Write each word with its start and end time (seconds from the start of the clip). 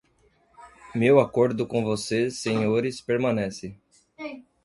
Meu 0.95 1.19
acordo 1.19 1.67
com 1.67 1.83
vocês 1.83 2.39
senhores 2.39 2.99
permanece! 3.01 3.77